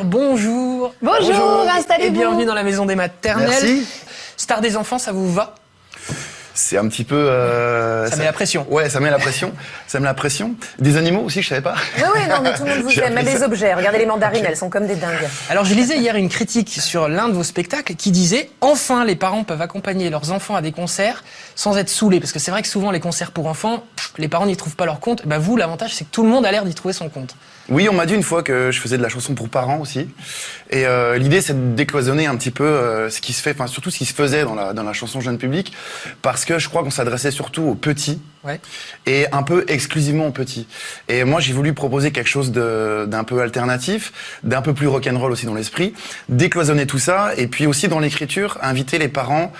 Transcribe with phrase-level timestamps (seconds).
[0.00, 0.94] Bonjour.
[1.02, 2.06] Bonjour, installez-vous.
[2.08, 3.46] Et bienvenue dans la maison des maternelles.
[3.50, 3.86] Merci.
[4.38, 5.54] Star des enfants, ça vous va?
[6.54, 7.14] C'est un petit peu.
[7.14, 8.66] euh, Ça met la pression.
[8.70, 9.52] Ouais, ça met la pression.
[9.86, 10.54] ça met la pression.
[10.78, 11.74] Des animaux aussi, je savais pas.
[11.98, 13.12] Oui, oui, non, mais tout le monde vous aime.
[13.12, 13.74] Même les objets.
[13.74, 15.28] Regardez les mandarines, elles sont comme des dingues.
[15.50, 19.16] Alors je lisais hier une critique sur l'un de vos spectacles qui disait enfin les
[19.16, 21.22] parents peuvent accompagner leurs enfants à des concerts
[21.54, 23.84] sans être saoulés parce que c'est vrai que souvent les concerts pour enfants
[24.18, 25.26] les parents n'y trouvent pas leur compte.
[25.26, 27.34] Bah vous l'avantage c'est que tout le monde a l'air d'y trouver son compte.
[27.68, 30.08] Oui, on m'a dit une fois que je faisais de la chanson pour parents aussi.
[30.70, 33.68] Et euh, l'idée, c'est de décloisonner un petit peu euh, ce qui se fait, enfin
[33.68, 35.72] surtout ce qui se faisait dans la, dans la chanson jeune public,
[36.22, 38.60] parce que je crois qu'on s'adressait surtout aux petits Ouais.
[39.06, 40.66] et un peu exclusivement aux petits.
[41.08, 45.46] Et moi, j'ai voulu proposer quelque chose d'un peu alternatif, d'un peu plus rock'n'roll aussi
[45.46, 45.94] dans l'esprit,
[46.28, 49.52] décloisonner tout ça, et puis aussi dans l'écriture, inviter les parents.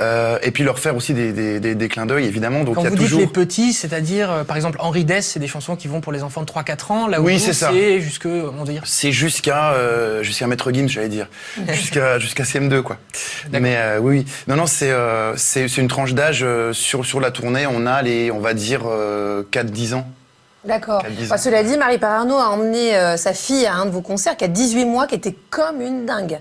[0.00, 2.64] Euh, et puis leur faire aussi des, des, des, des clins d'œil évidemment.
[2.64, 5.04] Donc Quand il y a vous toujours dites les petits, c'est-à-dire euh, par exemple Henri
[5.04, 7.38] Dess, c'est des chansons qui vont pour les enfants de 3-4 ans, là où Oui,
[7.38, 8.82] c'est jusque on dire.
[8.84, 11.28] C'est jusqu'à euh, jusqu'à Maître Gims, j'allais dire,
[11.72, 12.98] jusqu'à jusqu'à CM2 quoi.
[13.52, 17.04] Mais euh, oui, oui, non non, c'est euh, c'est c'est une tranche d'âge euh, sur
[17.04, 20.08] sur la tournée, on a les on va dire euh, 4-10 ans.
[20.64, 21.02] D'accord.
[21.22, 24.36] Enfin, cela dit, Marie Pararno a emmené euh, sa fille à un de vos concerts
[24.36, 26.38] qui a 18 mois, qui était comme une dingue.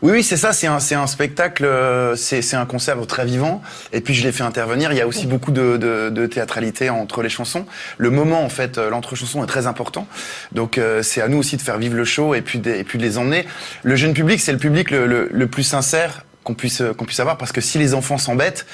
[0.00, 3.62] Oui oui, c'est ça, c'est un un spectacle, euh, c'est un concert très vivant.
[3.92, 4.92] Et puis je l'ai fait intervenir.
[4.92, 7.66] Il y a aussi beaucoup de, de de théâtralité entre les chansons.
[7.98, 10.06] Le moment en fait, euh, l'entre-chanson est très important.
[10.52, 12.84] Donc euh, c'est à nous aussi de faire vivre le show et puis de, et
[12.84, 13.46] puis de les emmener.
[13.82, 17.20] Le jeune public, c'est le public le, le, le plus sincère qu'on puisse qu'on puisse
[17.20, 18.64] avoir parce que si les enfants s'embêtent,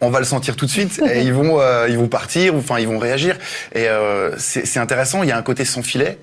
[0.00, 2.58] on va le sentir tout de suite et ils vont euh, ils vont partir ou
[2.58, 3.36] enfin ils vont réagir
[3.74, 5.22] et euh, c'est intéressant.
[5.22, 6.18] Il y a un côté sans filet.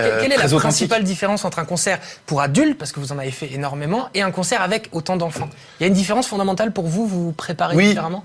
[0.00, 3.18] euh, Quelle est la principale différence entre un concert pour adultes, parce que vous en
[3.18, 5.50] avez fait énormément, et un concert avec autant d'enfants?
[5.78, 7.88] Il y a une différence fondamentale pour vous, vous vous préparez Oui.
[7.88, 8.24] différemment?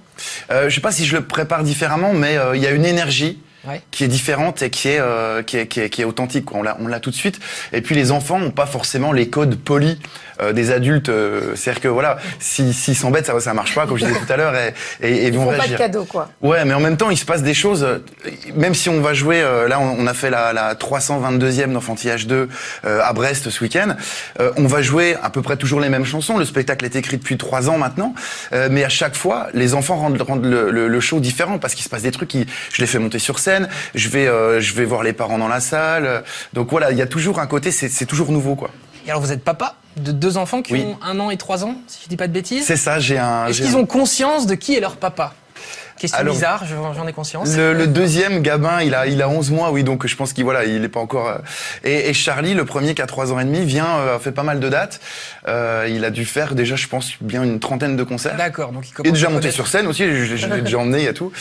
[0.52, 2.86] Euh, je sais pas si je le prépare différemment, mais euh, il y a une
[2.86, 3.82] énergie Ouais.
[3.92, 6.46] qui est différente et qui est, euh, qui est, qui est, qui est authentique.
[6.46, 6.60] quoi.
[6.60, 7.40] On l'a, on l'a tout de suite.
[7.74, 9.98] Et puis les enfants n'ont pas forcément les codes polis
[10.42, 11.10] euh, des adultes.
[11.10, 14.34] euh, c'est-à-dire que voilà, si- s'ils s'embêtent, ça, ça marche pas, comme je disais tout
[14.34, 15.78] à l'heure, et, et, et Ils vont font pas de réagir.
[15.78, 16.30] cadeaux, quoi.
[16.42, 17.88] Ouais, mais en même temps, il se passe des choses.
[18.56, 22.26] Même si on va jouer, euh, là, on on a fait la, la 322e d'Enfantillage
[22.26, 22.50] 2
[22.86, 23.96] euh, à Brest ce week-end.
[24.40, 26.38] Euh, on va jouer à peu près toujours les mêmes chansons.
[26.40, 28.16] Le spectacle est écrit depuis trois ans maintenant,
[28.54, 31.76] Euh, mais à chaque fois, les enfants rendent, rendent le, le- le show différent parce
[31.76, 32.30] qu'il se passe des trucs.
[32.30, 33.51] Qui, je les fais monter sur scène.
[33.96, 36.24] Je vais, euh, je vais voir les parents dans la salle.
[36.54, 37.72] Donc voilà, il y a toujours un côté.
[37.72, 38.70] C'est toujours nouveau, quoi.
[39.06, 40.84] Et alors vous êtes papa de deux enfants qui Oui.
[40.86, 42.66] ont un an et trois ans, si je dis pas de bêtises?
[42.66, 43.00] C'est ça.
[43.00, 43.48] J'ai un.
[43.48, 45.34] Est-ce qu'ils un- ont conscience de qui est leur papa?
[46.02, 47.56] Question Alors- bizarre, je- j'en ai conscience.
[47.56, 50.44] Le, le deuxième Gabin, il a, il a 11 mois, oui, donc je pense qu'il
[50.44, 51.28] voilà, il est pas encore.
[51.30, 51.38] euh,
[51.84, 54.32] Et, et Charlie, le premier qui a 3 ans et demi, vient, euh, a fait
[54.32, 55.00] pas mal de dates.
[55.48, 58.36] Euh, il a dû faire déjà, je pense, bien une trentaine de concerts.
[58.36, 60.62] D'accord, donc il Il commence est déjà monté sur scène aussi, je, je- je l'ai
[60.62, 61.32] déjà emmené, il y a tout.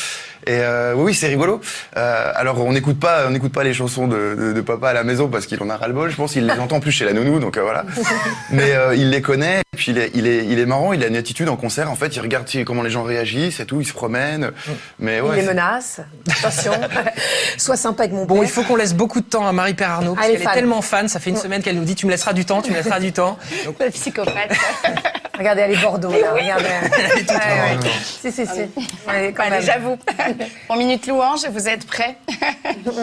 [0.46, 1.60] Et euh, oui, oui, c'est rigolo.
[1.96, 4.92] Euh, alors on n'écoute pas, on n'écoute pas les chansons de, de, de papa à
[4.92, 6.10] la maison parce qu'il en a ras le bol.
[6.10, 7.84] Je pense qu'il les entend plus chez la nounou, donc euh, voilà.
[8.50, 9.60] Mais euh, il les connaît.
[9.80, 10.92] Puis il est, il est, il est marrant.
[10.92, 11.90] Il a une attitude en concert.
[11.90, 13.80] En fait, il regarde comment les gens réagissent et tout.
[13.80, 14.50] Il se promène.
[14.98, 15.38] Mais ouais.
[15.38, 16.02] il les menace.
[16.30, 16.72] Attention.
[17.56, 18.44] Sois sympa avec mon Bon, père.
[18.44, 20.52] il faut qu'on laisse beaucoup de temps à Marie Perarnaud, parce Elle est qu'elle est
[20.52, 22.72] tellement fan, ça fait une semaine qu'elle nous dit tu me laisseras du temps, tu
[22.72, 23.38] me laisseras du temps.
[23.64, 24.52] Donc, Le psychopathe.
[25.40, 26.34] Regardez, elle est Bordeaux, là.
[26.34, 26.66] Regardez.
[26.66, 27.90] est toute Ouais, ouais.
[28.20, 28.60] Si, si, si.
[29.08, 29.62] Allez, même.
[29.62, 29.96] j'avoue.
[30.66, 32.18] Pour Minute Louange, vous êtes prêts?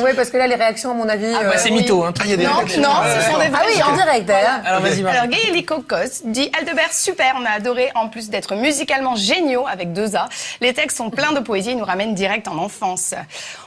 [0.04, 1.26] Ouais, parce que là, les réactions, à mon avis.
[1.34, 1.78] Ah, euh, bah, c'est oui.
[1.82, 2.14] mytho, hein.
[2.16, 4.26] Ah, il y a des Non, non, ce sont des vrais Ah oui, en direct,
[4.28, 4.60] d'ailleurs.
[4.66, 5.18] Alors vas-y, Marie.
[5.18, 9.94] Alors, Gaëli Cocos dit Aldebert, super, on a adoré, en plus d'être musicalement géniaux avec
[9.94, 10.30] deux A.
[10.62, 13.16] Les textes sont pleins de poésie, ils nous ramènent direct en enfance.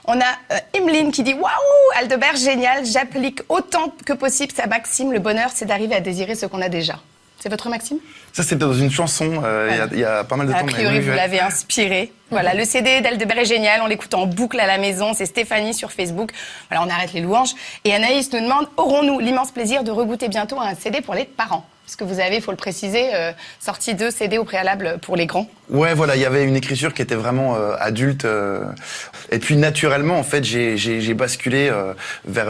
[0.05, 1.51] On a euh, Emeline qui dit Waouh,
[1.99, 5.13] Aldebert, génial, j'applique autant que possible sa maxime.
[5.13, 7.01] Le bonheur, c'est d'arriver à désirer ce qu'on a déjà.
[7.43, 7.99] C'est votre maxime?
[8.33, 10.61] Ça, c'était dans une chanson, euh, il y a- y, a pas mal de A
[10.61, 10.67] temps.
[10.67, 12.13] mais priori, vous l'avez inspiré.
[12.31, 13.81] Voilà, le CD d'Aldebert est génial.
[13.83, 15.15] On l'écoute en boucle à la maison.
[15.15, 16.31] C'est Stéphanie sur Facebook.
[16.69, 17.51] Voilà, on arrête les louanges.
[17.85, 21.67] Et Anaïs nous demande aurons-nous l'immense plaisir de regoûter bientôt un CD pour les parents?
[21.87, 25.17] Parce que vous avez, il faut le préciser, euh, sorti deux CD au préalable pour
[25.17, 25.49] les grands.
[25.71, 28.27] Ouais, voilà, il y avait une écriture qui était vraiment euh, adulte.
[28.27, 28.63] euh,
[29.33, 30.77] et puis naturellement, en fait, j'ai-
[31.15, 31.73] basculé
[32.27, 32.47] vers,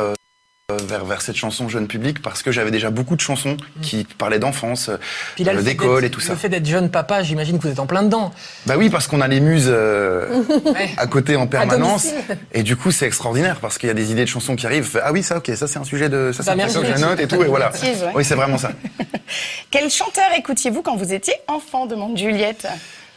[0.76, 4.38] vers vers cette chanson jeune public parce que j'avais déjà beaucoup de chansons qui parlaient
[4.38, 4.96] d'enfance, euh,
[5.36, 6.32] fait d'école et tout ça.
[6.32, 8.32] Le fait d'être jeune papa, j'imagine que vous êtes en plein dedans.
[8.66, 10.90] Bah oui, parce qu'on a les muses euh, Ouais.
[10.96, 12.08] à côté en permanence.
[12.52, 15.00] Et du coup, c'est extraordinaire parce qu'il y a des idées de chansons qui arrivent.
[15.04, 17.20] Ah oui, ça, ok, ça c'est un sujet de, ça c'est Bah, que je note
[17.20, 17.72] et tout, et voilà.
[18.14, 18.72] Oui, c'est vraiment ça.
[19.70, 22.66] Quel chanteur écoutiez-vous quand vous étiez enfant demande Juliette.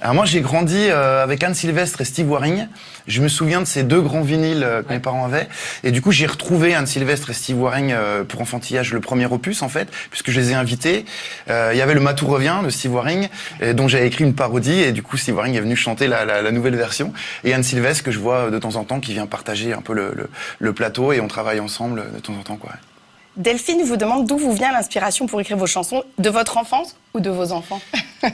[0.04, 2.68] Alors moi, j'ai grandi euh, avec Anne Sylvestre et Steve Waring.
[3.08, 5.48] Je me souviens de ces deux grands vinyles euh, que mes parents avaient.
[5.86, 9.28] Et du coup, j'ai retrouvé Anne Sylvestre et Steve Waring euh, pour Enfantillage, le premier
[9.28, 11.06] opus, en fait, puisque je les ai invités.
[11.50, 13.30] Euh, Il y avait le Matou revient de Steve Waring,
[13.76, 14.78] dont j'avais écrit une parodie.
[14.78, 17.14] Et du coup, Steve Waring est venu chanter la, la, la nouvelle version.
[17.46, 19.94] Et Anne Sylvestre, que je vois de temps en temps, qui vient partager un peu
[19.94, 20.30] le, le,
[20.60, 21.14] le plateau.
[21.14, 22.74] Et on travaille ensemble de temps en temps, quoi.
[23.38, 27.22] Delphine vous demande d'où vous vient l'inspiration pour écrire vos chansons, de votre enfance ou
[27.22, 27.80] de vos enfants?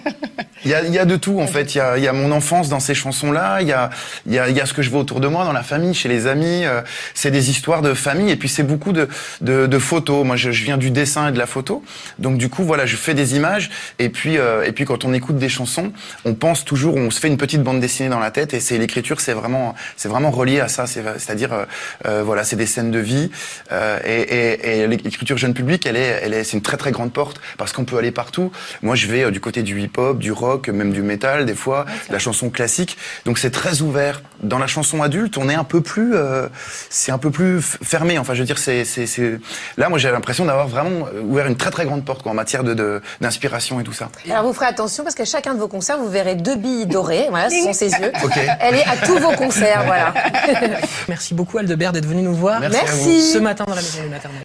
[0.65, 1.73] Il y a, il y a de tout en fait.
[1.73, 3.61] Il y a, il y a mon enfance dans ces chansons-là.
[3.61, 3.89] Il y a,
[4.25, 6.09] il il y a ce que je vois autour de moi, dans la famille, chez
[6.09, 6.65] les amis.
[6.65, 6.81] Euh,
[7.13, 9.07] c'est des histoires de famille et puis c'est beaucoup de,
[9.39, 10.25] de, de photos.
[10.25, 11.83] Moi, je, je, viens du dessin et de la photo.
[12.17, 13.69] Donc du coup, voilà, je fais des images
[13.99, 15.93] et puis euh, et puis quand on écoute des chansons,
[16.25, 18.77] on pense toujours, on se fait une petite bande dessinée dans la tête et c'est
[18.77, 20.87] l'écriture, c'est vraiment c'est vraiment relié à ça.
[20.87, 21.65] C'est-à-dire euh,
[22.05, 23.31] euh, voilà, c'est des scènes de vie
[23.71, 26.91] euh, et, et, et l'écriture jeune public, elle est elle est c'est une très très
[26.91, 28.51] grande porte parce qu'on peut aller partout.
[28.81, 32.19] Moi, je vais du côté du hip-hop, du rock, même du métal des fois, la
[32.19, 32.97] chanson classique.
[33.25, 34.21] Donc c'est très ouvert.
[34.41, 36.47] Dans la chanson adulte, on est un peu plus, euh,
[36.89, 38.17] c'est un peu plus fermé.
[38.17, 39.39] Enfin, je veux dire, c'est, c'est, c'est...
[39.77, 42.63] là, moi, j'ai l'impression d'avoir vraiment ouvert une très très grande porte quoi, en matière
[42.63, 44.09] de, de d'inspiration et tout ça.
[44.29, 47.27] Alors vous ferez attention parce qu'à chacun de vos concerts, vous verrez deux billes dorées.
[47.29, 48.11] Voilà, ce sont ses yeux.
[48.23, 48.47] Okay.
[48.59, 50.13] Elle est à tous vos concerts, voilà.
[51.07, 52.59] Merci beaucoup Aldebert d'être venu nous voir.
[52.59, 52.77] Merci.
[52.83, 53.31] Merci.
[53.33, 54.37] Ce matin dans la maison du maternelle.